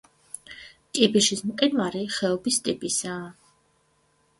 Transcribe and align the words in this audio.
კიბიშის 0.99 1.45
მყინვარი 1.51 2.03
ხეობის 2.19 2.61
ტიპისაა. 2.67 3.33